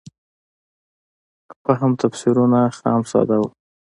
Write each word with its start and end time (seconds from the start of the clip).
فهم 1.63 1.91
تفسیرونه 2.01 2.59
خام 2.77 3.01
ساده 3.11 3.35
وو. 3.39 3.47